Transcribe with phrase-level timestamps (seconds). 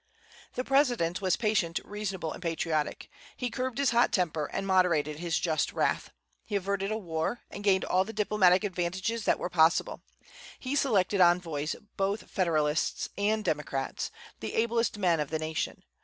[0.55, 3.07] The President was patient, reasonable, and patriotic.
[3.37, 6.09] He curbed his hot temper, and moderated his just wrath.
[6.43, 10.01] He averted a war, and gained all the diplomatic advantages that were possible.
[10.57, 14.09] He selected for envoys both Federalists and Democrats,
[14.39, 15.83] the ablest men of the nation.